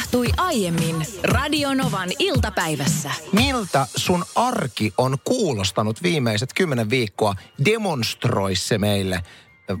[0.00, 3.10] tapahtui aiemmin Radionovan iltapäivässä.
[3.32, 7.34] Miltä sun arki on kuulostanut viimeiset kymmenen viikkoa?
[7.64, 9.22] Demonstroi se meille.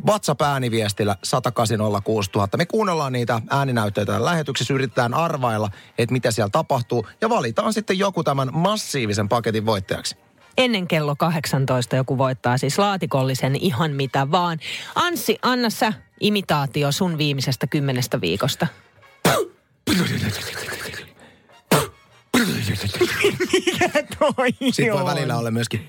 [0.06, 2.56] WhatsApp-ääniviestillä 1806000.
[2.56, 8.24] Me kuunnellaan niitä ääninäytteitä lähetyksessä, yritetään arvailla, että mitä siellä tapahtuu, ja valitaan sitten joku
[8.24, 10.16] tämän massiivisen paketin voittajaksi.
[10.58, 14.58] Ennen kello 18 joku voittaa siis laatikollisen ihan mitä vaan.
[14.94, 18.66] Anssi, anna sä imitaatio sun viimeisestä kymmenestä viikosta.
[23.52, 25.88] Mikä toi Sitten voi välillä olla myöskin...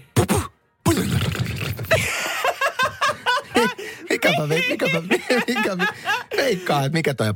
[4.10, 5.02] mikä mä, mikä mä,
[5.48, 5.78] mikä
[6.38, 7.36] veikkaa, että mikä toi on.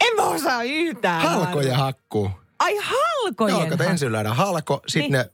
[0.00, 1.22] En mä osaa yhtään.
[1.22, 2.30] Halkoja hakkuu.
[2.58, 3.56] Ai halkojen.
[3.58, 5.30] Joo, kato ensin lyödään halko, sitten ne...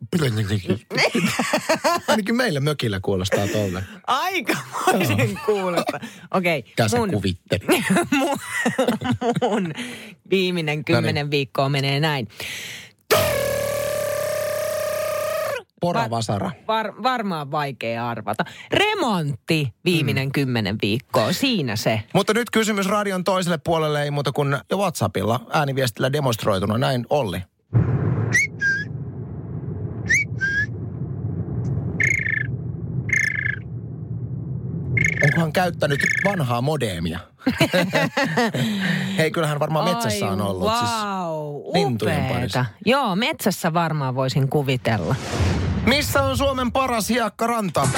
[2.09, 3.83] Ainakin meillä mökillä kuulostaa tolle.
[4.07, 6.01] Aikamoisen kuulosta.
[6.35, 6.59] Okei.
[6.59, 7.85] Okay, Mitä sä kuvittelit?
[8.19, 8.39] mun,
[9.43, 9.73] mun
[10.31, 12.29] viimeinen kymmenen viikkoa menee näin.
[15.83, 16.51] Pora vasara.
[16.69, 18.45] Var, varmaan vaikea arvata.
[18.71, 20.33] Remontti viimeinen mm.
[20.33, 22.03] kymmenen viikkoa, siinä se.
[22.15, 26.79] Mutta nyt kysymys radion toiselle puolelle ei muuta kuin jo WhatsAppilla ääniviestillä demonstroituna.
[26.79, 27.43] Näin Olli.
[35.25, 37.19] Onkohan käyttänyt vanhaa modeemia?
[39.19, 40.63] Hei, kyllähän varmaan metsässä on ollut.
[40.63, 42.65] Wow, siis lintujen parissa.
[42.87, 45.15] Joo, metsässä varmaan voisin kuvitella.
[45.87, 47.89] Missä on Suomen paras hiekkaranta?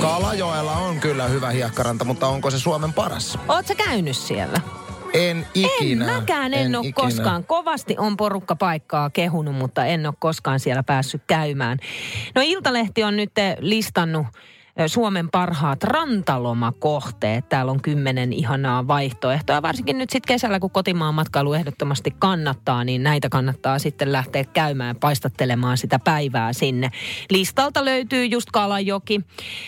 [0.00, 3.38] Kalajoella on kyllä hyvä hiekkaranta, mutta onko se Suomen paras?
[3.48, 4.60] Oot sä käynyt siellä?
[5.14, 6.04] En ikinä.
[6.04, 7.06] En mäkään en, en ole ikinä.
[7.06, 7.44] koskaan.
[7.44, 11.78] Kovasti on porukka paikkaa kehunut, mutta en ole koskaan siellä päässyt käymään.
[12.34, 14.26] No Iltalehti on nyt listannut
[14.86, 17.48] Suomen parhaat rantalomakohteet.
[17.48, 19.62] Täällä on kymmenen ihanaa vaihtoehtoa.
[19.62, 24.96] Varsinkin nyt sitten kesällä, kun kotimaan matkailu ehdottomasti kannattaa, niin näitä kannattaa sitten lähteä käymään
[24.96, 26.90] paistattelemaan sitä päivää sinne.
[27.30, 29.20] Listalta löytyy just Kalajoki.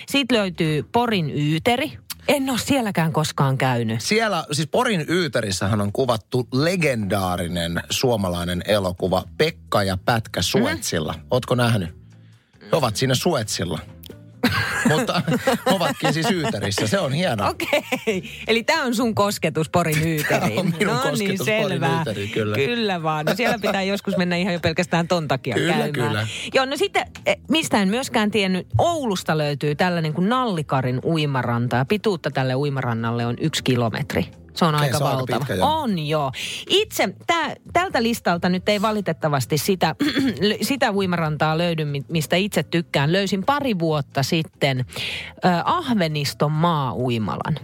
[0.08, 1.98] Sitten löytyy Porin Yyteri.
[2.28, 4.00] En ole sielläkään koskaan käynyt.
[4.00, 11.12] Siellä, siis Porin Yyterissähän on kuvattu legendaarinen suomalainen elokuva Pekka ja Pätkä Suetsilla.
[11.12, 11.22] Mm.
[11.30, 11.88] Ootko nähnyt?
[12.62, 13.78] He ovat siinä Suetsilla.
[14.90, 15.22] Mutta
[15.66, 16.86] ovatkin siis Yyterissä.
[16.86, 17.48] Se on hienoa.
[17.48, 17.78] Okei.
[17.78, 18.30] Okay.
[18.48, 20.26] Eli tämä on sun kosketus Porin Yyteriin.
[20.26, 21.96] Tämä on minun no niin, kosketus niin, Porin selvä.
[21.96, 22.56] Yyteriin, kyllä.
[22.56, 23.26] Kyllä vaan.
[23.26, 25.92] No siellä pitää joskus mennä ihan jo pelkästään ton takia Kyllä, käymään.
[25.92, 26.26] kyllä.
[26.54, 31.76] Joo, no sitten, eh, mistä en myöskään tiennyt, Oulusta löytyy tällainen kuin Nallikarin uimaranta.
[31.76, 34.26] Ja pituutta tälle uimarannalle on yksi kilometri.
[34.56, 35.38] Se on aika valtava.
[35.38, 36.32] pitkä, on joo.
[36.70, 39.94] Itse tää, tältä listalta nyt ei valitettavasti sitä,
[40.62, 43.12] sitä uimarantaa löydy, mi- mistä itse tykkään.
[43.12, 44.84] Löysin pari vuotta sitten
[45.44, 47.58] äh, Ahveniston maa-uimalan.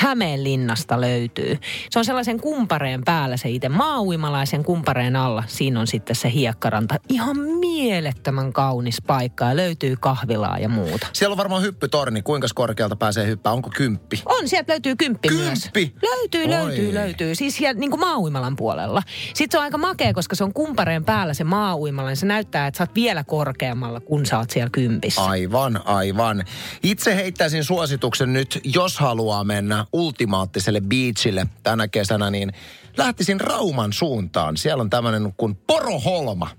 [0.00, 1.58] Hämeenlinnasta löytyy.
[1.90, 5.44] Se on sellaisen kumpareen päällä se itse maa-uimala ja sen kumpareen alla.
[5.46, 6.94] Siinä on sitten se hiekkaranta.
[7.08, 11.06] Ihan mielettömän kaunis paikka ja löytyy kahvilaa ja muuta.
[11.12, 12.22] Siellä on varmaan hyppytorni.
[12.22, 13.52] Kuinka korkealta pääsee hyppää?
[13.52, 14.22] Onko kymppi?
[14.26, 15.60] On, sieltä löytyy kymppi, myös.
[15.62, 15.94] Kymppi?
[16.02, 16.50] Löytyy, Oi.
[16.50, 17.34] löytyy, löytyy.
[17.34, 18.18] Siis siellä niin kuin maa
[18.56, 19.02] puolella.
[19.34, 22.66] Sitten se on aika makea, koska se on kumpareen päällä se maa niin se näyttää,
[22.66, 25.24] että sä oot vielä korkeammalla, kun sä oot siellä kympissä.
[25.24, 26.44] Aivan, aivan.
[26.82, 32.52] Itse heittäisin suosituksen nyt, jos haluaa mennä ultimaattiselle beachille tänä kesänä, niin
[32.96, 34.56] lähtisin Rauman suuntaan.
[34.56, 36.50] Siellä on tämmöinen kuin Poroholma.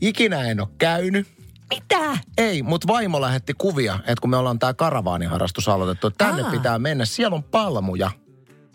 [0.00, 1.26] Ikinä en ole käynyt.
[1.74, 2.18] Mitä?
[2.38, 6.50] Ei, mutta vaimo lähetti kuvia, että kun me ollaan tämä karavaaniharrastus aloitettu, että tänne Aa.
[6.50, 7.04] pitää mennä.
[7.04, 8.10] Siellä on palmuja.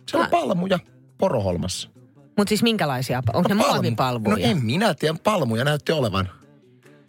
[0.09, 0.79] Siellä on palmuja
[1.17, 1.89] Poroholmassa.
[2.37, 3.23] Mutta siis minkälaisia?
[3.33, 4.35] Onko ne Palmu- muovipalvuja?
[4.35, 6.29] No en minä tiedä, palmuja näytti olevan.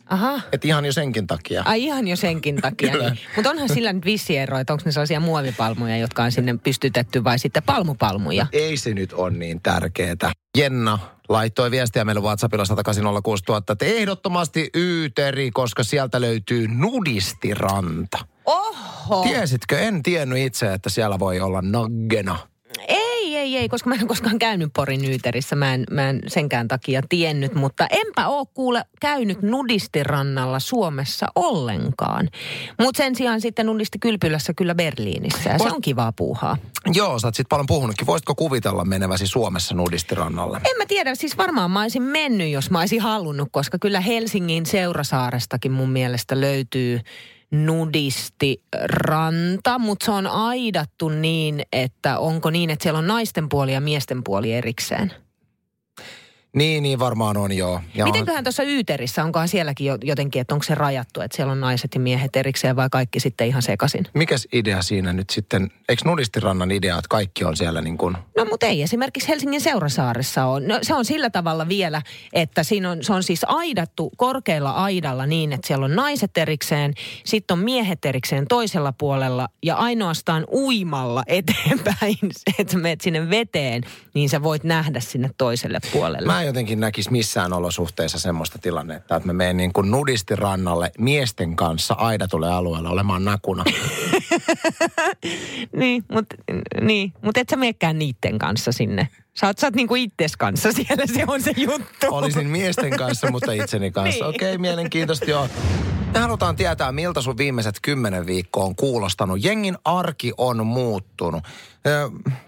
[0.07, 0.41] Aha.
[0.53, 1.63] Et ihan jo senkin takia.
[1.65, 2.93] Ai ihan jo senkin takia.
[2.93, 3.19] Niin.
[3.37, 7.25] Mutta onhan sillä nyt vissi ero, että onko ne sellaisia muovipalmuja, jotka on sinne pystytetty
[7.25, 8.47] vai sitten palmupalmuja?
[8.53, 10.33] Ei se nyt on niin tärkeetä.
[10.59, 13.21] Jenna laittoi viestiä meille WhatsAppilla 180
[13.73, 18.19] että ehdottomasti Yyteri, koska sieltä löytyy nudistiranta.
[18.45, 19.23] Oho!
[19.23, 19.79] Tiesitkö?
[19.79, 22.39] En tiennyt itse, että siellä voi olla naggena.
[23.37, 25.57] Ei, ei, ei, koska mä en ole koskaan käynyt Porin Yyterissä.
[25.57, 32.29] Mä en, mä en senkään takia tiennyt, mutta enpä oo kuule käynyt nudistirannalla Suomessa ollenkaan.
[32.81, 36.57] Mutta sen sijaan sitten nudistikylpylässä kyllä Berliinissä ja se Voit- on kivaa puuhaa.
[36.95, 38.07] Joo, sä oot sit paljon puhunutkin.
[38.07, 40.57] Voisitko kuvitella meneväsi Suomessa nudistirannalle?
[40.57, 44.67] En mä tiedä, siis varmaan mä olisin mennyt, jos mä olisin halunnut, koska kyllä Helsingin
[44.67, 47.01] Seurasaarestakin mun mielestä löytyy
[47.51, 53.81] nudistiranta, mutta se on aidattu niin, että onko niin, että siellä on naisten puoli ja
[53.81, 55.13] miesten puoli erikseen.
[56.57, 57.81] Niin, niin varmaan on joo.
[57.95, 61.61] Ja Mitenköhän tuossa Yyterissä, onkohan sielläkin jo- jotenkin, että onko se rajattu, että siellä on
[61.61, 64.07] naiset ja miehet erikseen vai kaikki sitten ihan sekaisin?
[64.15, 68.45] Mikäs idea siinä nyt sitten, eikö Nudistirannan idea, että kaikki on siellä niin kuin, No
[68.45, 70.69] mutta ei esimerkiksi Helsingin Seurasaaressa on.
[70.69, 75.27] No, se on sillä tavalla vielä, että siinä on, se on siis aidattu korkealla aidalla
[75.27, 76.95] niin, että siellä on naiset erikseen,
[77.25, 82.19] sitten on miehet erikseen toisella puolella ja ainoastaan uimalla eteenpäin,
[82.59, 83.83] että sä menet sinne veteen,
[84.15, 86.27] niin sä voit nähdä sinne toiselle puolelle.
[86.27, 91.95] Mä jotenkin näkisi missään olosuhteissa semmoista tilannetta, että mä menen niin kuin nudistirannalle miesten kanssa
[91.95, 93.65] aidatulle alueelle olemaan nakuna.
[95.77, 96.37] Niin, mutta
[96.81, 99.09] niin, mut et sä meekään niitten kanssa sinne.
[99.41, 102.07] Sä oot, sä oot niinku itses kanssa siellä, se on se juttu.
[102.11, 104.25] Olisin miesten kanssa, mutta itseni kanssa.
[104.25, 104.35] Niin.
[104.35, 105.49] Okei, okay, mielenkiintoista joo.
[106.17, 109.45] Me halutaan tietää, miltä sun viimeiset kymmenen viikkoa on kuulostanut.
[109.45, 111.45] Jengin arki on muuttunut.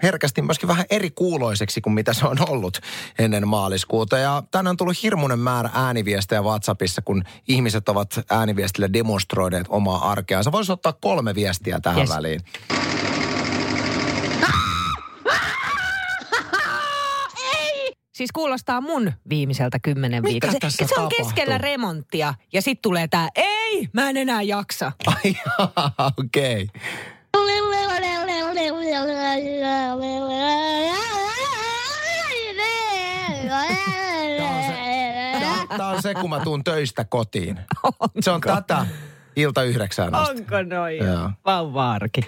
[0.03, 2.81] Herkästi myöskin vähän eri kuuloiseksi kuin mitä se on ollut
[3.19, 4.19] ennen maaliskuuta.
[4.19, 10.45] Ja tänään on tullut hirmuinen määrä ääniviestejä WhatsAppissa, kun ihmiset ovat ääniviestillä demonstroineet omaa arkeaan.
[10.45, 12.11] Sä voisit ottaa kolme viestiä tähän Yes.
[12.11, 12.41] väliin.
[18.19, 20.53] Siis kuulostaa mun viimeiseltä kymmenen viikolla.
[20.53, 21.19] Se, se on tapahtuu?
[21.19, 24.93] keskellä remonttia ja sitten tulee tää, ei, mä en enää jaksa.
[25.07, 25.37] Ai
[26.19, 26.63] okei.
[26.63, 26.81] Okay.
[35.77, 37.61] Tämä on se, kun mä tuun töistä kotiin.
[38.21, 38.87] Se on tätä
[39.37, 40.39] ilta yhdeksään asti.
[40.39, 40.99] Onko noin?
[40.99, 41.31] Joo.
[41.45, 42.21] Vauva-arki.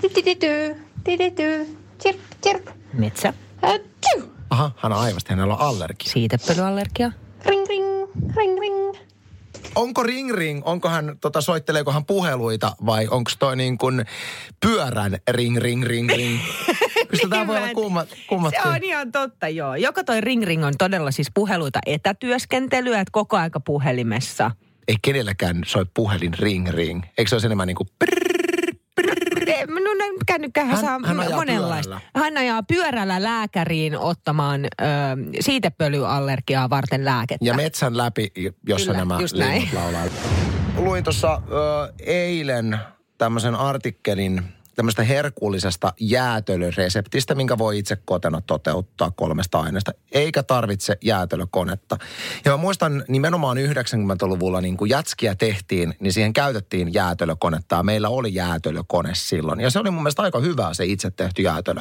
[0.00, 2.68] Tididy, tididy, chirp, chirp.
[2.92, 3.34] Metsä.
[3.62, 4.39] Atsiu.
[4.50, 6.12] Aha, hän on aivasti, hänellä on allergia.
[6.12, 7.12] Siitepölyallergia.
[7.46, 8.06] Ring, ring,
[8.36, 8.94] ring, ring.
[9.74, 14.04] Onko ring ring, onko hän, tota, soitteleeko hän puheluita vai onko toi niin kuin
[14.60, 16.38] pyörän ring ring ring ring?
[17.10, 18.62] Kyllä tämä voi olla kummat, kummatkin.
[18.62, 19.74] Se on ihan totta, joo.
[19.74, 24.50] Joko toi ring ring on todella siis puheluita etätyöskentelyä, että koko aika puhelimessa.
[24.88, 27.02] Ei kenelläkään soi puhelin ring ring.
[27.18, 28.39] Eikö se olisi enemmän niin kuin Eh,
[29.68, 31.90] No, no kännykkähän Hän- saa hän ajaa monenlaista.
[31.90, 32.20] pyörällä.
[32.24, 34.68] Hän ajaa pyörällä lääkäriin ottamaan ö,
[35.40, 37.44] siitepölyallergiaa varten lääkettä.
[37.44, 38.32] Ja metsän läpi,
[38.68, 40.04] jossa Kyllä, nämä linnut laulaa.
[40.76, 41.42] Luin tuossa
[42.06, 42.78] eilen
[43.18, 44.42] tämmöisen artikkelin
[44.74, 51.96] tämmöistä herkullisesta jäätelöreseptistä, minkä voi itse kotona toteuttaa kolmesta aineesta, eikä tarvitse jäätelökonetta.
[52.44, 58.08] Ja mä muistan nimenomaan 90-luvulla, niin kun jätskiä tehtiin, niin siihen käytettiin jäätelökonetta ja meillä
[58.08, 59.60] oli jäätelökone silloin.
[59.60, 61.80] Ja se oli mun mielestä aika hyvää se itse tehty jäätelö.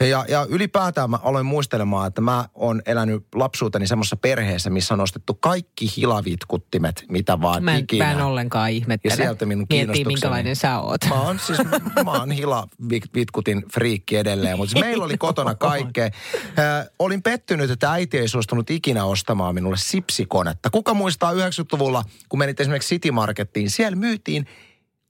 [0.00, 5.00] Ja, ja ylipäätään mä aloin muistelemaan, että mä oon elänyt lapsuuteni semmoisessa perheessä, missä on
[5.00, 8.04] ostettu kaikki hilavitkuttimet, mitä vaan Mä en, ikinä.
[8.04, 9.12] mä en ollenkaan ihmettele.
[9.12, 11.00] Ja sieltä minun Miettii, minkälainen sä oot.
[11.08, 11.58] Mä oon siis,
[12.04, 16.04] mä oon hila vit- vitkutin friikki edelleen, mutta siis meillä oli kotona kaikkea.
[16.04, 20.70] Äh, olin pettynyt, että äiti ei suostunut ikinä ostamaan minulle sipsikonetta.
[20.70, 24.46] Kuka muistaa 90-luvulla, kun menit esimerkiksi City Markettiin, siellä myytiin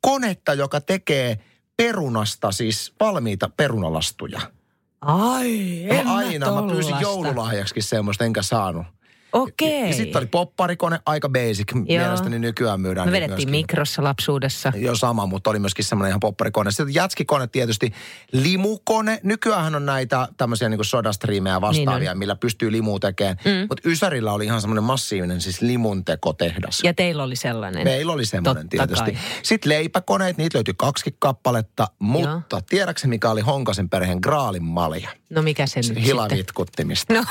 [0.01, 1.39] konetta, joka tekee
[1.77, 4.41] perunasta siis valmiita perunalastuja.
[5.05, 7.03] Ai, en mä aina, mä pyysin tollasta.
[7.03, 8.87] joululahjaksi semmoista, enkä saanut.
[9.35, 9.87] Okei.
[9.89, 11.73] Ja sitten oli popparikone, aika basic.
[11.75, 13.51] Mielestäni nykyään myydään Me niitä vedettiin myöskin.
[13.61, 14.73] mikrossa lapsuudessa.
[14.77, 16.71] Jo sama, mutta oli myöskin semmoinen ihan popparikone.
[16.71, 17.93] Sitten jätskikone tietysti,
[18.33, 19.21] limukone.
[19.23, 23.37] Nykyään on näitä tämmöisiä niin sodastriimejä vastaavia, Niin niin millä pystyy limua tekemään.
[23.45, 23.67] Mm.
[23.71, 26.81] Mutta Ysärillä oli ihan semmoinen massiivinen siis limuntekotehdas.
[26.85, 27.85] Ja teillä oli sellainen.
[27.85, 29.13] Meillä oli semmoinen Totta tietysti.
[29.13, 29.21] kai.
[29.43, 31.87] Sitten leipäkoneet, niitä löytyi kaksi kappaletta.
[31.99, 35.09] Mutta tiedätkö mikä oli Honkasen perheen graalin malja?
[35.31, 36.05] No mikä se nyt sitten?
[36.05, 37.15] Hilavitkuttimista.
[37.15, 37.25] No,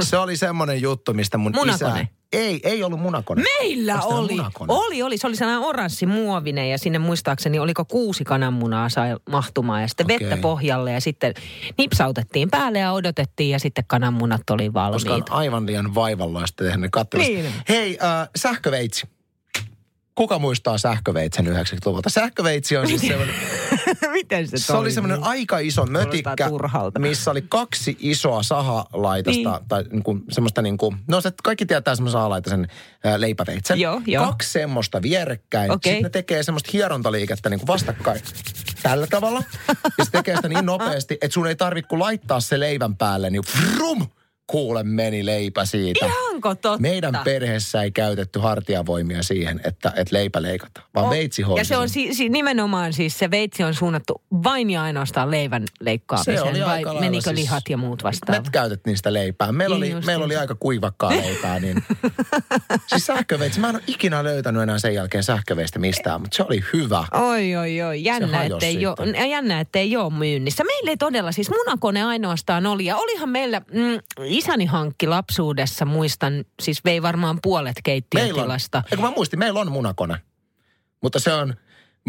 [0.00, 2.00] Se oli semmoinen juttu, mistä mun Munakone?
[2.00, 2.06] isä...
[2.32, 3.42] Ei, ei ollut munakone.
[3.42, 4.32] meillä teillä oli.
[4.32, 4.72] munakone?
[4.74, 5.18] Oli, oli.
[5.18, 10.06] Se oli sellainen oranssi muovinen ja sinne muistaakseni oliko kuusi kananmunaa sai mahtumaan ja sitten
[10.06, 10.18] Okei.
[10.20, 11.34] vettä pohjalle ja sitten
[11.78, 15.32] nipsautettiin päälle ja odotettiin ja sitten kananmunat oli Koska on valmiita.
[15.32, 16.88] aivan liian vaivalloista tehdä ne.
[17.18, 17.46] Niin.
[17.68, 19.06] Hei, äh, sähköveitsi.
[20.20, 22.10] Kuka muistaa sähköveitsen 90-luvulta?
[22.10, 23.34] Sähköveitsi on siis semmoinen,
[24.12, 26.50] Miten se se oli semmoinen aika iso mötikkä,
[26.98, 29.68] missä oli kaksi isoa sahalaitasta, Niin.
[29.68, 32.68] tai niin kuin, semmoista niin kuin, no se kaikki tietää semmoisen sahalaitaisen
[33.16, 33.80] leipäveitsen.
[33.80, 34.26] Joo, joo.
[34.26, 35.70] Kaksi semmoista vierekkäin.
[35.70, 35.92] Okei.
[35.92, 38.20] Sitten ne tekee semmoista hierontaliikettä niin kuin vastakkain
[38.82, 39.42] tällä tavalla.
[39.98, 43.42] Ja se tekee sitä niin nopeasti, että sun ei tarvitse laittaa se leivän päälle, niin
[43.76, 44.06] vrum,
[44.50, 46.06] kuule meni leipä siitä.
[46.06, 46.78] Ihanko totta?
[46.78, 51.10] Meidän perheessä ei käytetty hartiavoimia siihen, että, että leipä leikataan, vaan On.
[51.10, 54.82] veitsi hoiti Ja se on si- si- nimenomaan siis se veitsi on suunnattu vain ja
[54.82, 56.42] ainoastaan leivän Se leikkaamiseen.
[56.42, 58.50] oli vai menikö siis- lihat ja muut Me vastaavat?
[58.50, 59.52] käytettiin sitä leipää.
[59.52, 61.84] Meillä, Niin oli, meillä oli aika kuivakkaa leipää, niin...
[62.86, 66.60] siis sähköveitsi, mä en ole ikinä löytänyt enää sen jälkeen sähköveistä mistään, mutta se oli
[66.72, 67.04] hyvä.
[67.12, 68.04] Oi, oi, oi.
[68.04, 68.94] Jännä, ettei, jo,
[69.30, 70.64] jännä, ettei ole myynnissä.
[70.64, 72.84] Meillä ei todella, siis munakone ainoastaan oli.
[72.84, 73.98] Ja olihan meillä mm,
[74.40, 78.82] isäni hankki lapsuudessa, muistan, siis vei varmaan puolet Meillä on, keittiötilasta.
[78.92, 80.16] eikö mä muistin, meillä on munakone.
[81.02, 81.54] Mutta se on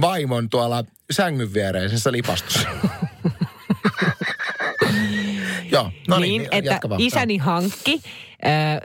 [0.01, 2.69] vaimon tuolla sängyn viereisessä lipastossa.
[5.71, 7.01] Joo, no niin, niin, että jatka vaan.
[7.01, 8.01] isäni hankki,
[8.45, 8.79] äh,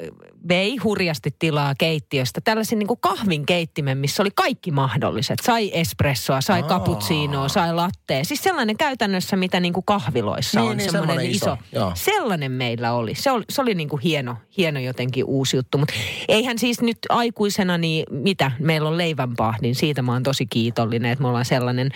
[0.49, 5.38] vei hurjasti tilaa keittiöstä tällaisen niin kuin kahvin keittimen, missä oli kaikki mahdolliset.
[5.43, 6.69] Sai espressoa, sai Aa.
[6.69, 8.25] cappuccinoa, sai lattea.
[8.25, 11.53] Siis sellainen käytännössä, mitä niin kuin kahviloissa Niin, on, niin, semmoinen semmoinen iso.
[11.53, 11.93] iso, joo.
[11.95, 13.15] Sellainen meillä oli.
[13.15, 15.79] Se oli, se oli niin kuin hieno, hieno jotenkin uusi juttu.
[15.79, 15.95] Mutta
[16.29, 19.75] eihän siis nyt aikuisena, niin mitä, meillä on leivänpahdin.
[19.75, 21.91] Siitä mä oon tosi kiitollinen, että me ollaan sellainen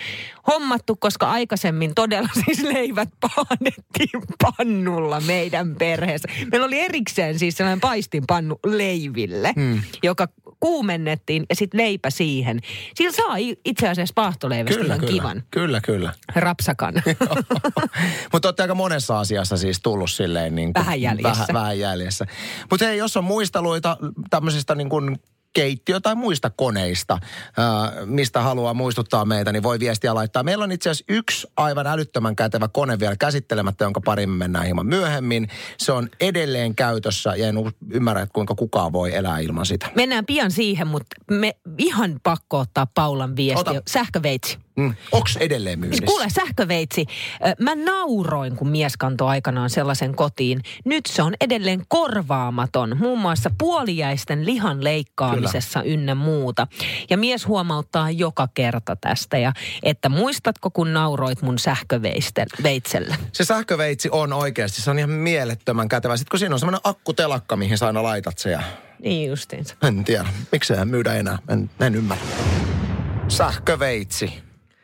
[0.47, 6.27] hommattu, koska aikaisemmin todella siis leivät pahdettiin pannulla meidän perheessä.
[6.51, 7.81] Meillä oli erikseen siis sellainen
[8.41, 9.81] paistinpannu leiville, hmm.
[10.03, 10.27] joka
[10.59, 12.59] kuumennettiin ja sitten leipä siihen.
[12.95, 15.13] Sillä saa itse asiassa paahtoleivästä Kyllä, ihan kyllä.
[15.13, 16.13] kivan Kyllä, kyllä.
[16.35, 16.93] rapsakan.
[18.33, 21.29] Mutta olette aika monessa asiassa siis tullut silleen niin kuin, Vähän jäljessä.
[21.29, 22.25] Vähän, vähän jäljessä.
[22.69, 23.97] Mutta hei, jos on muisteluita
[24.29, 25.19] tämmöisistä niin kuin
[25.53, 27.17] keittiö- tai muista koneista,
[28.05, 30.43] mistä haluaa muistuttaa meitä, niin voi viestiä laittaa.
[30.43, 34.65] Meillä on itse asiassa yksi aivan älyttömän kätevä kone vielä käsittelemättä, jonka pariin me mennään
[34.65, 35.47] hieman myöhemmin.
[35.77, 37.55] Se on edelleen käytössä ja en
[37.91, 39.89] ymmärrä, että kuinka kukaan voi elää ilman sitä.
[39.95, 43.69] Mennään pian siihen, mutta me ihan pakko ottaa Paulan viesti.
[43.69, 43.81] Ota.
[43.87, 44.57] Sähköveitsi.
[44.75, 44.93] Mm.
[45.11, 46.05] Onks edelleen myynnissä?
[46.05, 47.05] Kuule, sähköveitsi.
[47.59, 50.61] Mä nauroin, kun mies kantoi aikanaan sellaisen kotiin.
[50.85, 55.93] Nyt se on edelleen korvaamaton, muun muassa puoliäisten lihan leikkaamisessa Kyllä.
[55.93, 56.67] ynnä muuta.
[57.09, 63.15] Ja mies huomauttaa joka kerta tästä, ja että muistatko, kun nauroit mun sähköveitsellä?
[63.31, 66.17] Se sähköveitsi on oikeasti, se on ihan mielettömän kätevä.
[66.17, 68.61] Sitten kun siinä on semmoinen akkutelakka, mihin sä aina laitat se ja
[68.99, 69.75] Niin justiinsa.
[69.83, 72.23] en tiedä, miksei myydä enää, en, en ymmärrä.
[73.27, 74.33] Sähköveitsi,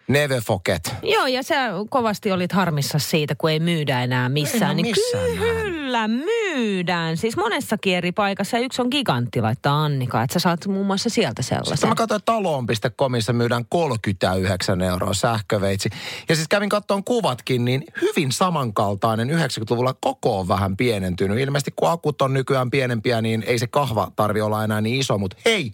[0.07, 0.95] never forget.
[1.03, 4.61] Joo, ja sä kovasti olit harmissa siitä, kun ei myydä enää missään.
[4.61, 7.17] Eihän niin missään kyllä myydään.
[7.17, 8.57] Siis monessakin eri paikassa.
[8.57, 11.89] Yksi on gigantti laittaa Annika, että sä saat muun muassa sieltä Sitten sellaisen.
[11.89, 15.89] mä katsoin, että taloon.comissa myydään 39 euroa sähköveitsi.
[16.29, 21.39] Ja siis kävin kattoon kuvatkin, niin hyvin samankaltainen 90-luvulla koko on vähän pienentynyt.
[21.39, 25.17] Ilmeisesti kun akut on nykyään pienempiä, niin ei se kahva tarvi olla enää niin iso.
[25.17, 25.71] Mutta hei,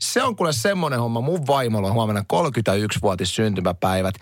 [0.00, 1.20] se on kuule semmoinen homma.
[1.20, 4.14] Mun vaimolla on huomenna 31-vuotis syntymäpäivät.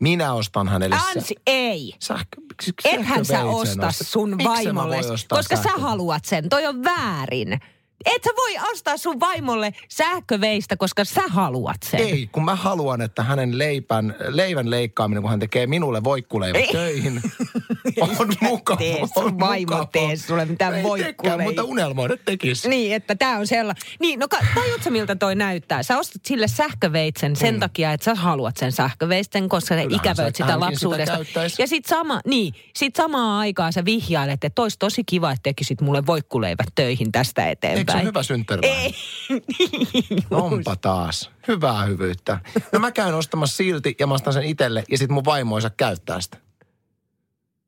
[0.00, 1.94] Minä ostan hänelle Ansi, ei.
[1.98, 2.40] sähkö...
[2.84, 6.48] Ethän sä osta sun vaimolle, koska sä sähkö- haluat sen.
[6.48, 7.60] Toi on väärin.
[8.04, 12.00] Et sä voi ostaa sun vaimolle sähköveistä, koska sä haluat sen.
[12.00, 16.72] Ei, kun mä haluan, että hänen leipän, leivän leikkaaminen, kun hän tekee minulle voikkuleivät Ei.
[16.72, 17.22] töihin,
[18.00, 18.76] on mukava.
[18.78, 19.86] tee, sun vaimo mukava.
[19.92, 21.12] tee sulle mitään Ei voikkuleivää.
[21.16, 22.68] tekään, mutta unelmoida tekisi.
[22.68, 23.82] Niin, että tämä on sellainen.
[24.00, 25.82] Niin, no tajutko miltä toi näyttää?
[25.82, 29.88] Sä ostat sille sähköveitsen sen takia, että sä haluat sen sähköveisten, koska sä Mm.
[29.88, 31.14] Kyllähän ikävöit sitä sitä lapsuudesta.
[31.16, 31.58] käyttäis.
[31.58, 35.80] ja sit, sama, niin, sit samaan aikaan sä vihjailet, että olisi tosi kiva, että tekisit
[35.80, 37.83] mulle voikkuleivät töihin tästä eteenpäin.
[37.92, 38.82] Eikö se hyvä synttärilahja?
[38.82, 38.94] Ei,
[39.58, 40.24] niin.
[40.30, 41.30] Onpa taas.
[41.48, 42.40] Hyvää hyvyyttä.
[42.72, 45.62] No mä käyn ostamassa silti ja mä ostan sen itselle ja sit mun vaimo ei
[45.62, 46.36] saa käyttää sitä.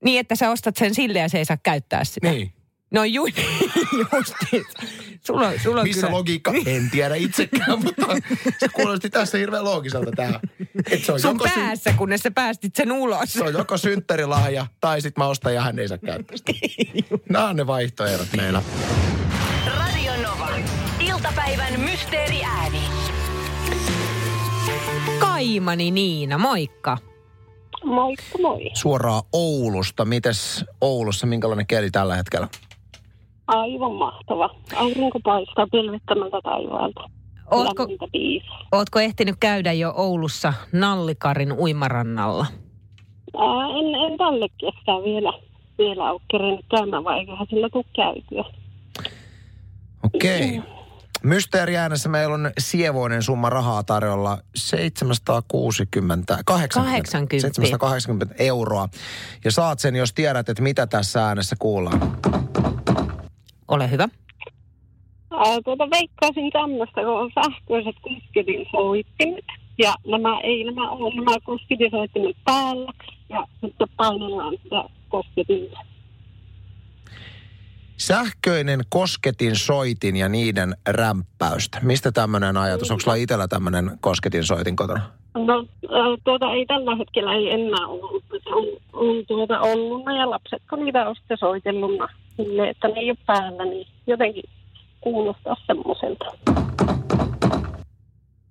[0.04, 2.30] Niin, että sä ostat sen sille ja se ei saa käyttää sitä.
[2.30, 2.52] Niin.
[2.90, 3.26] No ju,
[4.12, 4.64] justi.
[5.26, 6.18] Sulla, sulla on Missä kyllä...
[6.18, 6.52] logiikka?
[6.66, 8.06] En tiedä itsekään, mutta
[8.58, 10.40] se kuulosti tässä hirveän loogiselta tää.
[10.90, 13.32] Et se on Sun joko päässä, kunnes sä päästit sen ulos.
[13.32, 16.52] Se on joko synttärilahja tai sit mä ostan ja hän ei saa käyttää sitä.
[17.32, 18.62] Nämä on ne vaihtoehdot meillä.
[21.46, 22.78] Iltapäivän mysteeriääni.
[25.18, 26.98] Kaimani Niina, moikka.
[27.84, 28.70] Moikka moi.
[28.74, 30.04] Suoraan Oulusta.
[30.04, 32.48] Mites Oulussa, minkälainen keli tällä hetkellä?
[33.46, 34.50] Aivan mahtava.
[34.76, 37.10] Aurinko paistaa pilvittämältä taivaalta.
[37.50, 37.86] Ootko,
[38.72, 42.46] ootko ehtinyt käydä jo Oulussa Nallikarin uimarannalla?
[43.38, 45.32] Ää, en, en tälle kestää vielä,
[45.78, 48.44] vielä ole kerennyt käymään, vai eiköhän sillä tule käytyä.
[50.02, 50.58] Okei.
[50.58, 50.75] Okay.
[51.22, 57.40] Mysteeriäänessä meillä on sievoinen summa rahaa tarjolla 760, 80, 80.
[57.40, 58.88] 780 euroa.
[59.44, 62.18] Ja saat sen, jos tiedät, että mitä tässä äänessä kuullaan.
[63.68, 64.08] Ole hyvä.
[65.30, 69.44] Ää, tuota, veikkaisin tämmöistä, kun on sähköiset kosketinsoittimet.
[69.78, 72.92] Ja nämä ei nämä ole nämä kosketinsoittimet päällä.
[73.28, 75.78] Ja sitten painellaan sitä kosketinta.
[77.96, 81.78] Sähköinen kosketin soitin ja niiden rämppäystä.
[81.82, 82.90] Mistä tämmöinen ajatus?
[82.90, 85.10] Onko sulla itsellä tämmöinen kosketin soitin kotona?
[85.34, 85.66] No
[86.24, 88.24] tuota ei tällä hetkellä ei enää ollut.
[88.30, 92.94] Se on, on tuota ollut ja lapset kun niitä on sitten soitelluna sille, että ne
[93.00, 94.44] ei ole päällä, niin jotenkin
[95.00, 96.24] kuulostaa semmoiselta.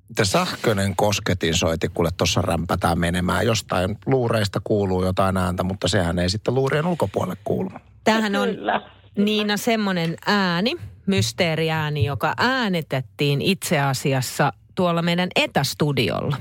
[0.10, 3.46] Että sähköinen kosketin soiti, kuule tuossa rämpätään menemään.
[3.46, 7.70] Jostain luureista kuuluu jotain ääntä, mutta sehän ei sitten luurien ulkopuolelle kuulu.
[8.04, 8.82] Tämähän on, Kyllä.
[9.18, 16.38] Niina semmoinen ääni, mysteeriääni, joka äänitettiin itse asiassa tuolla meidän etästudiolla,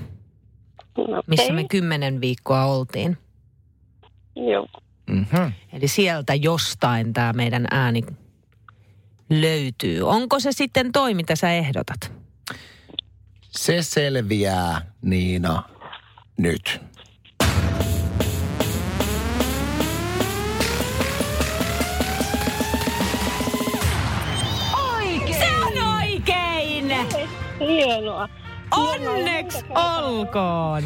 [0.99, 3.19] No, missä me kymmenen viikkoa oltiin.
[4.37, 4.67] Joo.
[5.11, 5.53] Mhm.
[5.73, 8.03] Eli sieltä jostain tämä meidän ääni
[9.31, 10.03] löytyy.
[10.03, 12.13] Onko se sitten toi, mitä sä ehdotat?
[13.51, 15.63] Se selviää, Niina,
[16.37, 16.81] nyt.
[27.95, 28.29] Hienoa.
[28.71, 30.83] Onneksi olkoon!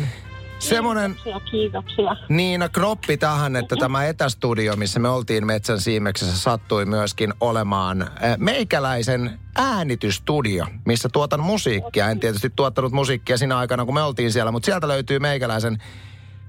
[0.58, 2.16] Semmoinen Kiitoksia, kiitoksia.
[2.28, 8.10] Niina Knoppi tähän, että tämä etästudio, missä me oltiin Metsän siimeksessä, sattui myöskin olemaan äh,
[8.38, 12.10] meikäläisen äänitystudio, missä tuotan musiikkia.
[12.10, 15.78] En tietysti tuottanut musiikkia siinä aikana, kun me oltiin siellä, mutta sieltä löytyy meikäläisen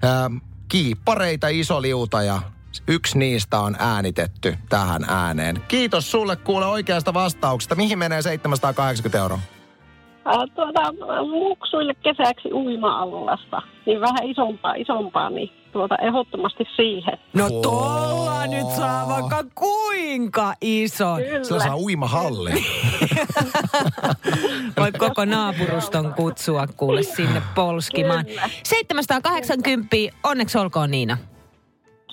[0.03, 2.41] äh, kiippareita, iso liuta ja
[2.87, 5.61] yksi niistä on äänitetty tähän ääneen.
[5.67, 7.75] Kiitos sulle kuule oikeasta vastauksesta.
[7.75, 9.39] Mihin menee 780 euroa?
[10.55, 10.93] Tuota,
[11.23, 17.17] muksuille kesäksi uima-allasta, niin vähän isompaa, isompaa, niin tuota, ehdottomasti siihen.
[17.33, 21.15] No tolla nyt saa vaikka kuinka iso.
[21.15, 21.63] Sillä Kyllä.
[21.63, 22.51] saa uimahalli.
[24.79, 28.25] Voit koko naapuruston kutsua kuule sinne polskimaan.
[28.25, 28.49] Kyllä.
[28.63, 31.17] 780, onneksi olkoon Niina.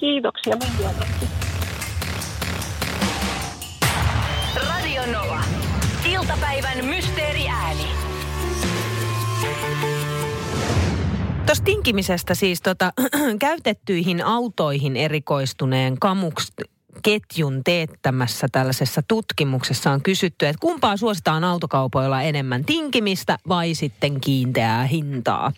[0.01, 1.27] Kiitoksia miljoonasti.
[4.69, 5.41] Radio Nova.
[6.13, 7.06] Iltapäivän mysteeriääni.
[11.47, 12.93] Tuosta tinkimisestä siis tota,
[13.39, 16.53] käytettyihin autoihin erikoistuneen Kamuks
[17.03, 24.85] ketjun teettämässä tällaisessa tutkimuksessa on kysytty, että kumpaa suositaan autokaupoilla enemmän, tinkimistä vai sitten kiinteää
[24.85, 25.53] hintaa.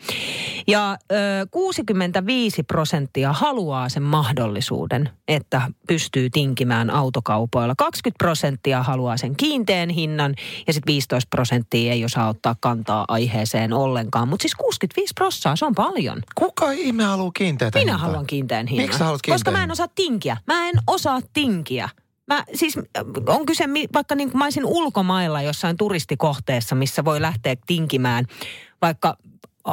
[0.67, 1.17] Ja ö,
[1.51, 7.75] 65 prosenttia haluaa sen mahdollisuuden, että pystyy tinkimään autokaupoilla.
[7.79, 10.35] 20 prosenttia haluaa sen kiinteän hinnan
[10.67, 14.29] ja sitten 15 prosenttia ei osaa ottaa kantaa aiheeseen ollenkaan.
[14.29, 16.23] Mutta siis 65 prosenttia, se on paljon.
[16.35, 18.07] Kuka ihme haluaa kiinteätä Minä hintaa?
[18.09, 18.87] haluan kiinteän hinnan.
[18.87, 20.37] Miksi haluat Koska kiinteän mä en osaa tinkiä.
[20.47, 21.89] Mä en osaa tinkiä.
[22.27, 22.85] Mä, siis äh,
[23.27, 28.25] on kyse vaikka niin kuin mä olisin ulkomailla jossain turistikohteessa, missä voi lähteä tinkimään
[28.83, 29.17] vaikka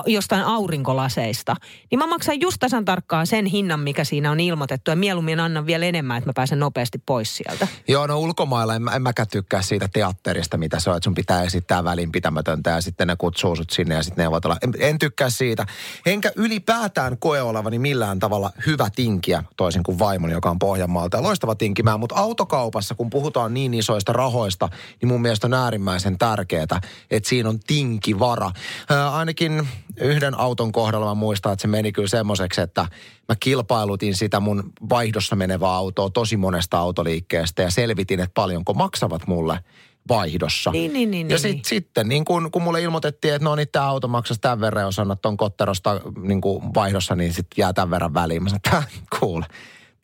[0.05, 1.55] jostain aurinkolaseista,
[1.91, 5.65] niin mä maksan just tasan tarkkaan sen hinnan, mikä siinä on ilmoitettu ja mieluummin annan
[5.65, 7.67] vielä enemmän, että mä pääsen nopeasti pois sieltä.
[7.87, 11.43] Joo, no ulkomailla en, en mäkään tykkää siitä teatterista, mitä se on, että sun pitää
[11.43, 14.57] esittää välinpitämätöntä ja sitten ne kutsuu sut sinne ja sitten neuvotella.
[14.61, 15.65] En, en tykkää siitä.
[16.05, 21.23] Enkä ylipäätään koe olevani millään tavalla hyvä tinkiä, toisin kuin vaimoni, joka on Pohjanmaalta ja
[21.23, 21.99] loistava tinkimään.
[21.99, 24.69] Mutta autokaupassa, kun puhutaan niin isoista rahoista,
[25.01, 28.51] niin mun mielestä on äärimmäisen tärkeää, että siinä on tinkivara.
[28.89, 29.67] Ää, ainakin
[29.99, 32.81] yhden auton kohdalla mä muistan, että se meni kyllä semmoiseksi, että
[33.29, 39.27] mä kilpailutin sitä mun vaihdossa menevää autoa tosi monesta autoliikkeestä ja selvitin, että paljonko maksavat
[39.27, 39.59] mulle
[40.07, 40.71] vaihdossa.
[40.71, 41.65] Niin, niin, niin, ja niin, sit, niin.
[41.65, 44.99] sitten, niin kun, kun mulle ilmoitettiin, että no niin, tämä auto maksaisi tämän verran, jos
[44.99, 48.43] annat ton kotterosta niin kuin vaihdossa, niin sitten jää tämän verran väliin.
[48.43, 48.83] Mä sanoin, että
[49.19, 49.45] kuule,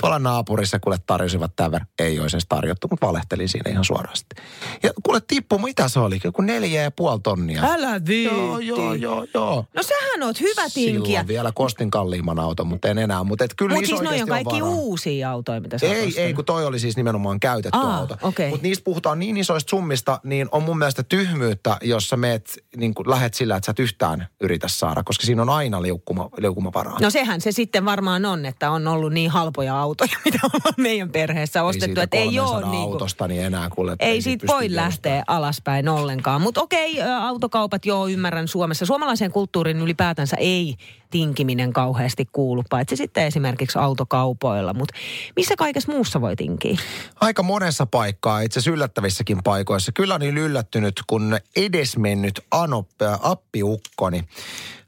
[0.02, 1.86] tuolla naapurissa kuule tarjosivat tämän.
[2.00, 4.44] Ei olisi edes tarjottu, mutta valehtelin siinä ihan suoraan sitten.
[4.84, 6.20] Ja kuule tippu, mitä se oli?
[6.24, 7.64] Joku neljä ja puoli tonnia.
[7.64, 8.36] Älä viitti.
[8.36, 9.66] Joo, joo, joo, joo.
[9.76, 11.04] No sähän oot hyvä tinkiä.
[11.04, 13.24] Silloin vielä kostin kalliimman auton, mutta en enää.
[13.24, 14.70] Mutta et kyllä niissä siis noi on kaikki varaa.
[14.70, 16.18] uusia autoja, mitä sä Ei, ostanut.
[16.18, 18.18] ei, kun toi oli siis nimenomaan käytetty Aa, auto.
[18.22, 18.50] okei.
[18.50, 22.94] Mutta niistä puhutaan niin isoista summista, niin on mun mielestä tyhmyyttä, jos sä meet, niin
[22.94, 26.98] kuin lähet sillä, että sä et yhtään yritä saada, koska siinä on aina liukkuma, liukumavaraa.
[27.02, 29.91] No sehän se sitten varmaan on, että on ollut niin halpoja autoja,
[30.26, 33.92] mitä ollaan meidän perheessä ostettu, siitä että ei 300 ole niin autosta niin enää kuule.
[33.92, 34.76] että ei siitä voi jostain.
[34.76, 36.42] lähteä alaspäin ollenkaan.
[36.42, 38.86] Mutta okei, autokaupat, joo, ymmärrän Suomessa.
[38.86, 40.76] Suomalaiseen kulttuuriin ylipäätänsä ei
[41.12, 44.74] tinkiminen kauheasti kuulu, paitsi sitten esimerkiksi autokaupoilla.
[44.74, 44.94] Mutta
[45.36, 46.78] missä kaikessa muussa voi tinkiä?
[47.22, 49.92] Aika monessa paikkaa, itse asiassa yllättävissäkin paikoissa.
[49.92, 54.24] Kyllä niin yllättynyt, kun edesmennyt Ano, äh, appiukkoni,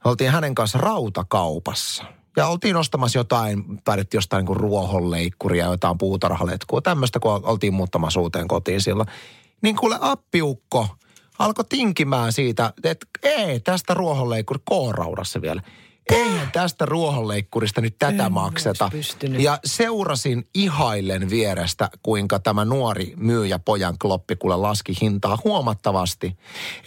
[0.06, 2.04] oltiin hänen kanssa rautakaupassa.
[2.38, 8.48] Ja oltiin ostamassa jotain, päädyttiin jostain niin ruohonleikkuria, jotain puutarhaletkua, tämmöistä, kun oltiin muuttamassa uuteen
[8.48, 9.10] kotiin silloin.
[9.62, 10.88] Niin kuule appiukko
[11.39, 15.62] alkoi tinkimään siitä, että ei tästä ruohonleikkuri K-raudassa vielä.
[16.12, 18.92] Eihän tästä ruohonleikkurista nyt tätä En makseta.
[19.39, 26.38] Ja seurasin ihaillen vierestä, kuinka tämä nuori myyjä pojan kloppi kuule laski hintaa huomattavasti.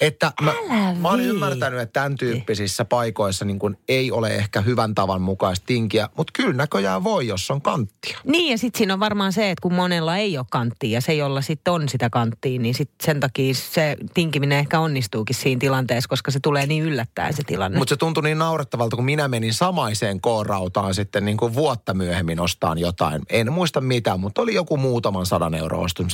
[0.01, 1.35] Että mä, Älä mä oon viitti.
[1.35, 6.33] ymmärtänyt, että tämän tyyppisissä paikoissa niin kun ei ole ehkä hyvän tavan mukaista tinkiä, mutta
[6.33, 8.19] kyllä näköjään voi, jos on kanttia.
[8.25, 11.15] Niin ja sitten siinä on varmaan se, että kun monella ei ole kanttia ja se,
[11.15, 16.09] jolla sitten on sitä kanttia, niin sit sen takia se tinkiminen ehkä onnistuukin siinä tilanteessa,
[16.09, 17.79] koska se tulee niin yllättäen se tilanne.
[17.79, 22.41] Mutta se tuntui niin naurettavalta, kun minä menin samaiseen K-rautaan sitten niin kuin vuotta myöhemmin
[22.41, 23.23] ostaan jotain.
[23.31, 26.13] En muista mitä, mutta oli joku muutaman sadan euro ostunut.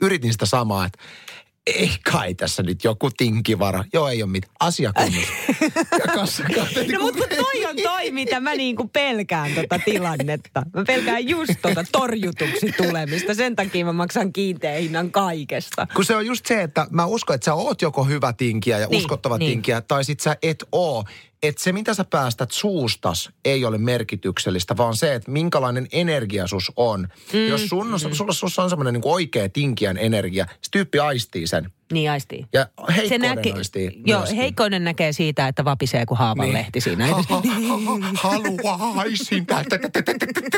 [0.00, 0.98] Yritin sitä samaa, että
[1.66, 3.84] ei kai tässä nyt joku tinkivara.
[3.92, 4.54] Joo, ei ole mitään.
[4.60, 5.24] Asiakunnus.
[6.06, 6.42] ja kassa,
[6.92, 10.62] no mutta toi on toi, mitä mä niinku pelkään tota tilannetta.
[10.74, 13.34] Mä pelkään just tota torjutuksi tulemista.
[13.34, 15.86] Sen takia mä maksan kiinteän hinnan kaikesta.
[15.94, 18.86] Kun se on just se, että mä uskon, että sä oot joko hyvä tinkiä ja
[18.86, 19.50] niin, uskottava niin.
[19.50, 21.04] tinkiä, tai sit sä et oo
[21.42, 27.08] että se, mitä sä päästät suustas, ei ole merkityksellistä, vaan se, että minkälainen energiasus on.
[27.32, 27.98] Mm, Jos sun, mm.
[27.98, 31.72] sulla, sulla on semmoinen niin oikea tinkiän energia, se tyyppi aistii sen.
[31.92, 32.46] Niin aistii.
[32.52, 34.36] Ja heikkoinen se näkee, aistii Joo, myöskin.
[34.36, 36.54] heikkoinen näkee siitä, että vapisee kuin haavan niin.
[36.54, 37.06] lehti siinä.
[38.14, 39.78] Haluaisin tästä,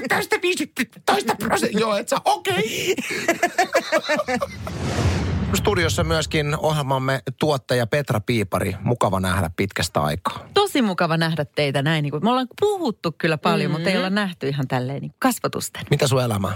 [0.09, 1.81] tästä 15 prosenttia.
[1.81, 2.97] Joo, et sä, okei.
[5.55, 8.77] Studiossa myöskin ohjelmamme tuottaja Petra Piipari.
[8.81, 10.47] Mukava nähdä pitkästä aikaa.
[10.55, 12.03] Tosi mukava nähdä teitä näin.
[12.03, 13.81] Niin me ollaan puhuttu kyllä paljon, mm-hmm.
[13.81, 15.83] mutta ei olla nähty ihan tälleen niin kasvatusten.
[15.91, 16.53] Mitä sun elämä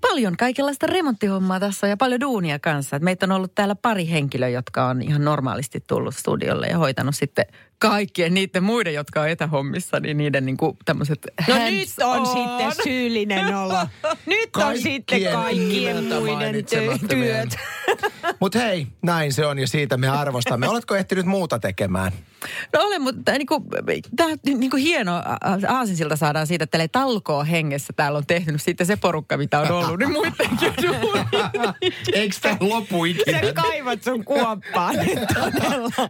[0.00, 2.96] paljon kaikenlaista remonttihommaa tässä ja paljon duunia kanssa.
[2.96, 7.14] Et meitä on ollut täällä pari henkilöä, jotka on ihan normaalisti tullut studiolle ja hoitanut
[7.16, 7.46] sitten
[7.82, 12.26] kaikkien niiden muiden, jotka on etähommissa, niin niiden niin kuin tämmöiset No nyt on, on
[12.26, 13.74] sitten syyllinen olo.
[14.26, 16.64] Nyt kaikkien on sitten kaikkien muiden
[17.08, 17.56] työt.
[18.40, 20.68] Mutta hei, näin se on ja siitä me arvostamme.
[20.68, 22.12] Oletko ehtinyt muuta tekemään?
[22.72, 23.64] No olen, mutta niin kuin,
[24.16, 25.22] tämä niin kuin hieno
[25.68, 29.98] aasinsilta saadaan siitä, että talkoo hengessä täällä on tehnyt sitten se porukka, mitä on ollut,
[29.98, 30.72] niin muidenkin
[32.12, 33.40] Eikö tämä lopu ikinä?
[33.40, 34.96] Sä kaivat sun kuoppaan
[35.34, 36.08] todella.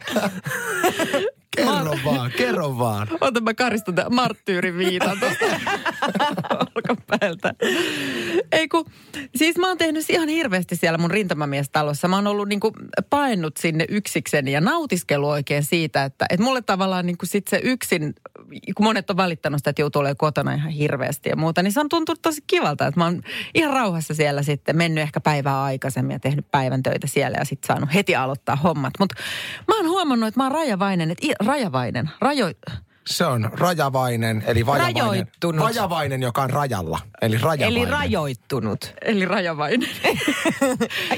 [1.57, 3.09] Kerro Mar- vaan, kerro vaan.
[3.21, 5.45] Ota mä karistan tämän marttyyrin viitan tuosta
[6.77, 7.55] olkapäältä.
[8.53, 8.85] Ei kun,
[9.37, 12.09] siis mä oon tehnyt ihan hirveästi siellä mun rintamamiestalossa.
[12.09, 12.73] Mä oon ollut niinku
[13.11, 18.15] paennut sinne yksikseni ja nautiskellut oikein siitä, että et mulle tavallaan niinku sit se yksin,
[18.77, 21.81] kun monet on valittanut sitä, että joutuu olemaan kotona ihan hirveästi ja muuta, niin se
[21.81, 23.23] on tuntunut tosi kivalta, että mä oon
[23.55, 27.67] ihan rauhassa siellä sitten mennyt ehkä päivää aikaisemmin ja tehnyt päivän töitä siellä ja sitten
[27.67, 28.95] saanut heti aloittaa hommat.
[28.99, 29.15] Mutta
[29.69, 32.47] mä oon huomannut, että mä oon rajavainen, että rajavainen, rajo...
[33.07, 35.03] Se on rajavainen, eli vajavainen.
[35.03, 35.65] Rajoittunut.
[35.65, 37.83] Vajavainen, joka on rajalla, eli rajavainen.
[37.83, 38.95] Eli rajoittunut.
[39.05, 39.89] Eli rajavainen.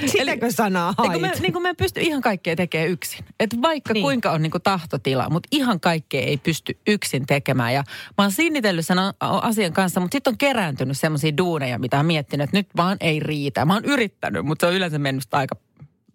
[0.07, 1.11] Sitäkö sanaa hait?
[1.11, 3.25] Niin kuin, me, niin kuin me pysty ihan kaikkea tekemään yksin.
[3.41, 4.03] Et vaikka niin.
[4.03, 7.75] kuinka on niin kuin tahtotila, mutta ihan kaikkea ei pysty yksin tekemään.
[7.75, 7.85] Ja
[8.19, 12.45] mä oon sinnitellyt sen asian kanssa, mutta sitten on kerääntynyt semmoisia duuneja, mitä on miettinyt,
[12.45, 13.65] että nyt vaan ei riitä.
[13.65, 15.57] Mä oon yrittänyt, mutta se on yleensä mennyt aika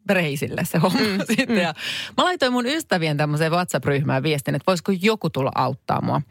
[0.10, 1.56] reisille se homma mm, sitten.
[1.56, 1.62] Mm.
[1.62, 1.74] Ja
[2.18, 6.22] mä laitoin mun ystävien tämmöiseen WhatsApp-ryhmään viestin, että voisiko joku tulla auttaa mua.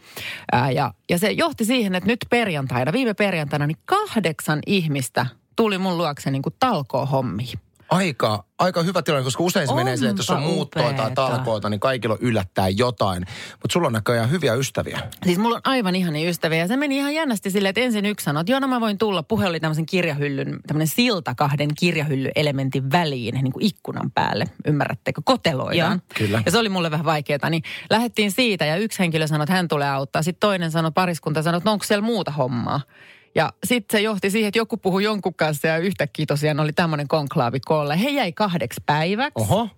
[0.53, 5.79] Ää, ja, ja se johti siihen, että nyt perjantaina, viime perjantaina, niin kahdeksan ihmistä tuli
[5.79, 7.59] mun luokse niin kuin talkoo hommiin
[7.90, 11.68] aika, aika hyvä tilanne, koska usein se menee silleen, että jos on muuttoa tai talkoita,
[11.68, 13.27] niin kaikilla on yllättää jotain.
[13.53, 15.01] Mutta sulla on näköjään hyviä ystäviä.
[15.24, 16.59] Siis mulla on aivan ihania ystäviä.
[16.59, 18.98] Ja se meni ihan jännästi silleen, että ensin yksi sanoi, että joo, no mä voin
[18.98, 19.22] tulla.
[19.22, 24.44] Puhe oli tämmöisen kirjahyllyn, tämmöinen silta kahden kirjahyllyelementin väliin, niin kuin ikkunan päälle.
[24.66, 25.20] Ymmärrättekö?
[25.24, 26.03] Koteloidaan.
[26.09, 26.42] Ja, kyllä.
[26.46, 27.51] Ja se oli mulle vähän vaikeaa.
[27.51, 30.22] Niin lähdettiin siitä ja yksi henkilö sanoi, että hän tulee auttaa.
[30.22, 32.81] Sitten toinen sanoi, pariskunta sanoi, että no onko siellä muuta hommaa.
[33.38, 37.09] Ja sitten se johti siihen, että joku puhui jonkun kanssa ja yhtäkkiä tosiaan oli tämmöinen
[37.09, 38.01] konklaavi koolle.
[38.03, 39.33] He jäi kahdeksi päiväksi.
[39.35, 39.68] Oho.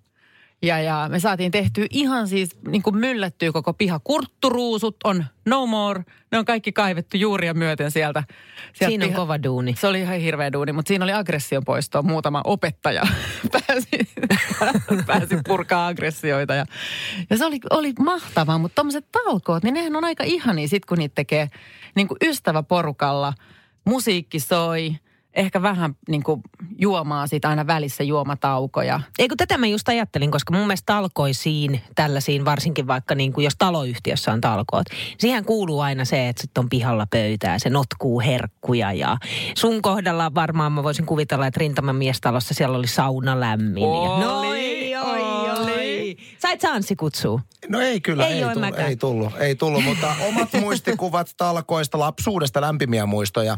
[0.62, 3.99] Ja, ja me saatiin tehtyä ihan siis niin kuin myllättyä koko piha.
[3.99, 6.05] Kurtturuusut on no more.
[6.33, 8.23] Ne on kaikki kaivettu juuria myöten sieltä.
[8.73, 9.20] sieltä siinä on piha.
[9.20, 9.75] kova duuni.
[9.79, 12.03] Se oli ihan hirveä duuni, mutta siinä oli aggression poistoa.
[12.03, 13.03] Muutama opettaja
[13.53, 13.88] pääsi,
[15.07, 16.55] pääsi purkaa aggressioita.
[16.55, 16.66] Ja,
[17.31, 20.99] ja se oli, oli mahtavaa, mutta tuommoiset talkoot, niin nehän on aika ihania sit, kun
[20.99, 21.49] niitä tekee
[21.94, 23.33] niin kuin ystäväporukalla.
[23.85, 24.94] Musiikki soi–
[25.35, 26.40] ehkä vähän niin kuin
[26.79, 29.01] juomaa siitä aina välissä juomataukoja.
[29.19, 33.55] Eikö tätä mä just ajattelin, koska mun mielestä talkoisiin, tällaisiin, varsinkin vaikka niin kuin jos
[33.59, 34.87] taloyhtiössä on talkoot,
[35.19, 39.16] siihen kuuluu aina se, että sitten on pihalla pöytää, se notkuu herkkuja ja
[39.59, 43.85] sun kohdalla varmaan mä voisin kuvitella, että rintaman miestalossa siellä oli sauna lämmin.
[43.85, 44.27] Oli, ja...
[44.27, 45.39] Noi, oi,
[46.11, 46.38] oli.
[46.38, 47.40] Sait Sanssi kutsua?
[47.68, 52.61] No ei kyllä, ei, ei, tullut, ei tullut, ei tullut, mutta omat muistikuvat talkoista lapsuudesta
[52.61, 53.57] lämpimiä muistoja.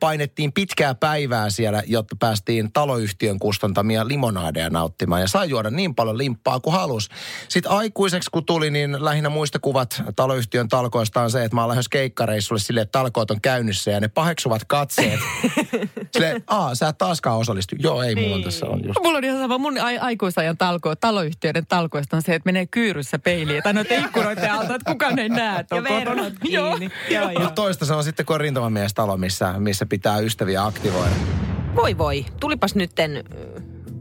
[0.00, 6.18] painettiin pitkää päivää siellä, jotta päästiin taloyhtiön kustantamia limonaadeja nauttimaan ja sai juoda niin paljon
[6.18, 7.08] limppaa kuin halus.
[7.48, 11.88] Sitten aikuiseksi kun tuli, niin lähinnä muistokuvat taloyhtiön talkoista on se, että mä oon lähes
[11.88, 15.20] keikkareissulle silleen, että talkoot on käynnissä ja ne paheksuvat katseet.
[16.12, 17.76] silleen, aa, sä et taaskaan osallistu.
[17.78, 19.00] Joo, ei, mulla on tässä on just.
[19.02, 23.62] Mulla on ihan sama, mun aikuisajan talko, taloyhtiöiden talkoista on se, että menee kyyryssä peiliin
[23.62, 26.22] tai noiden ikkunoiden alta, että kukaan ei näe, että on ja kotona.
[26.44, 26.78] Joo.
[27.10, 27.50] joo, joo.
[27.50, 31.14] toista se on sitten, kun on rintamamiestalo, missä, missä pitää ystäviä aktivoida.
[31.74, 33.24] Voi voi, tulipas nytten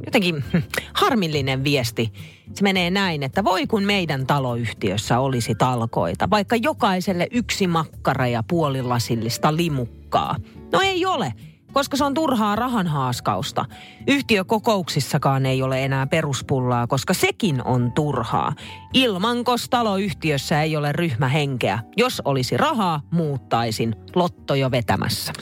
[0.08, 0.58] jotenkin hm,
[1.02, 2.14] harmillinen viesti.
[2.54, 8.44] Se menee näin, että voi kun meidän taloyhtiössä olisi talkoita, vaikka jokaiselle yksi makkara ja
[8.44, 10.36] puolilasillista limukkaa.
[10.72, 11.34] No ei ole
[11.78, 13.66] koska se on turhaa rahan haaskausta.
[14.08, 18.54] Yhtiökokouksissakaan ei ole enää peruspullaa, koska sekin on turhaa.
[18.94, 21.80] Ilmankos taloyhtiössä ei ole ryhmähenkeä.
[21.98, 23.96] Jos olisi rahaa, muuttaisin.
[24.16, 25.34] Lotto jo vetämässä.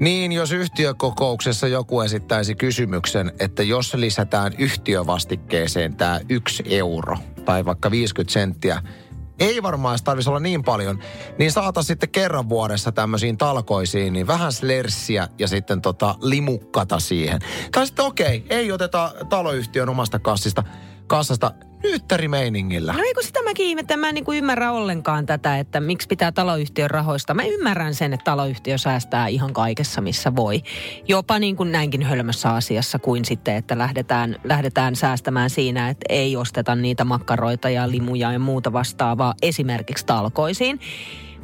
[0.00, 7.90] Niin, jos yhtiökokouksessa joku esittäisi kysymyksen, että jos lisätään yhtiövastikkeeseen tämä yksi euro tai vaikka
[7.90, 8.82] 50 senttiä,
[9.38, 10.98] ei varmaan tarvitsisi olla niin paljon,
[11.38, 17.40] niin saata sitten kerran vuodessa tämmöisiin talkoisiin, niin vähän slerssiä ja sitten tota limukkata siihen.
[17.72, 20.64] Tai sitten okei, okay, ei oteta taloyhtiön omasta kassista,
[21.06, 22.92] kassasta Nyyttärimeiningillä.
[22.92, 24.00] No ei kun sitä mäkin ihmettelen.
[24.00, 27.34] Mä en niin kuin ymmärrä ollenkaan tätä, että miksi pitää taloyhtiön rahoista.
[27.34, 30.62] Mä ymmärrän sen, että taloyhtiö säästää ihan kaikessa, missä voi.
[31.08, 36.36] Jopa niin kuin näinkin hölmössä asiassa kuin sitten, että lähdetään, lähdetään säästämään siinä, että ei
[36.36, 40.80] osteta niitä makkaroita ja limuja ja muuta vastaavaa esimerkiksi talkoisiin.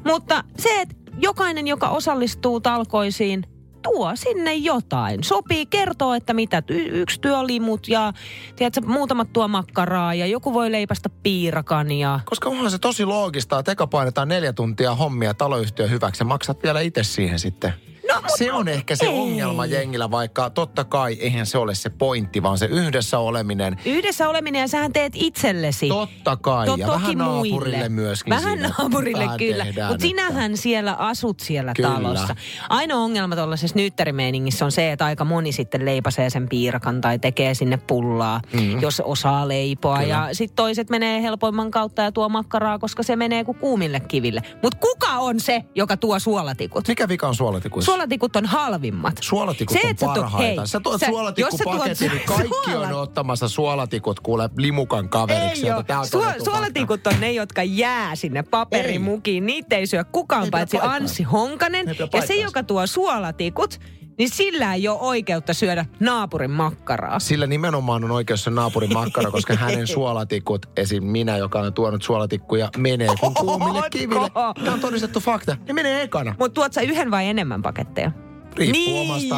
[0.05, 3.45] Mutta se, että jokainen, joka osallistuu talkoisiin,
[3.93, 5.25] tuo sinne jotain.
[5.25, 8.13] Sopii kertoa, että mitä yksi työlimut ja
[8.57, 11.91] tiedätkö, muutamat tuo makkaraa ja joku voi leipästä piirakan.
[11.91, 12.21] Ja...
[12.25, 16.63] Koska onhan se tosi loogista, että eka painetaan neljä tuntia hommia taloyhtiön hyväksi ja maksat
[16.63, 17.88] vielä itse siihen sitten.
[18.09, 19.19] No, se on ehkä se ei.
[19.19, 23.77] ongelma jengillä, vaikka totta kai eihän se ole se pointti, vaan se yhdessä oleminen.
[23.85, 25.89] Yhdessä oleminen ja sähän teet itsellesi.
[25.89, 27.89] Totta kai to, ja vähän naapurille muille.
[27.89, 28.31] myöskin.
[28.31, 31.91] Vähän naapurille kyllä, mutta sinähän siellä asut siellä kyllä.
[31.91, 32.37] talossa.
[32.69, 37.55] Ainoa ongelma tuollaisessa nyyttärimeiningissä on se, että aika moni sitten leipasee sen piirakan tai tekee
[37.55, 38.81] sinne pullaa, mm.
[38.81, 39.99] jos osaa leipoa.
[39.99, 40.09] Kyllä.
[40.09, 44.43] Ja sitten toiset menee helpoimman kautta ja tuo makkaraa, koska se menee kuin kuumille kiville.
[44.63, 46.89] Mutta kuka on se, joka tuo suolatikut?
[46.89, 47.85] Mikä vika on suolatikut?
[47.99, 49.17] Suolatikut on halvimmat.
[49.21, 50.61] Suolatikut se, on parhaita.
[50.61, 52.87] Hei, sä tuot suolatikkupaketin, niin kaikki suola...
[52.87, 55.67] on ottamassa suolatikut kuule limukan kaveriksi.
[55.67, 59.47] Ei Su- suolatikut on ne, jotka jää sinne paperimukiin.
[59.47, 61.87] Niitä ei syö kukaan ei paitsi Anssi Honkanen.
[62.13, 63.81] Ja se, joka tuo suolatikut,
[64.19, 67.19] niin sillä ei ole oikeutta syödä naapurin makkaraa.
[67.19, 71.05] Sillä nimenomaan on oikeus se naapurin makkara, koska hänen suolatikut, esim.
[71.05, 74.31] minä, joka on tuonut suolatikkuja, menee kun kuumille kiville.
[74.65, 75.57] Tämä on todistettu fakta.
[75.69, 76.35] Ne menee ekana.
[76.39, 78.13] Mutta tuot sä yhden vai enemmän paketteja?
[78.59, 79.37] Riippuu, niin omasta,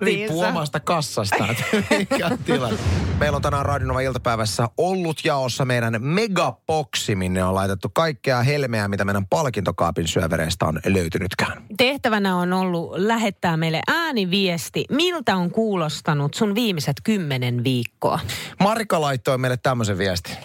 [0.00, 1.46] riippuu omasta kassasta,
[1.98, 2.78] mikä tilanne.
[3.18, 9.04] Meillä on tänään Radionova iltapäivässä ollut jaossa meidän megaboksi, minne on laitettu kaikkea helmeä, mitä
[9.04, 11.62] meidän palkintokaapin syövereistä on löytynytkään.
[11.76, 18.20] Tehtävänä on ollut lähettää meille ääniviesti, miltä on kuulostanut sun viimeiset kymmenen viikkoa.
[18.60, 20.36] Marika laittoi meille tämmöisen viestin.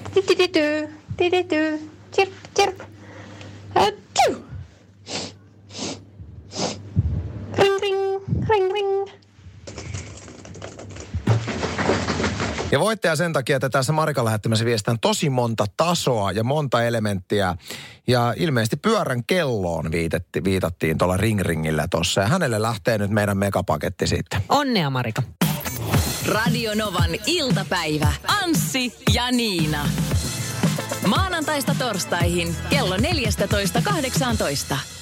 [2.14, 2.82] Chirp, chirp.
[7.58, 7.98] Ring, ring,
[8.50, 9.08] ring, ring.
[12.72, 17.56] Ja voittaja sen takia, että tässä Marika lähettämässä viestään tosi monta tasoa ja monta elementtiä.
[18.08, 22.22] Ja ilmeisesti pyörän kelloon viitetti, viitattiin tuolla ringringillä tuossa.
[22.22, 24.42] Ja hänelle lähtee nyt meidän megapaketti sitten.
[24.50, 25.24] Onnea Marika.
[26.28, 28.14] Radio Novan iltapäivä.
[28.44, 29.90] Anssi ja Niina.
[31.08, 35.01] Maanantaista torstaihin kello 14.18.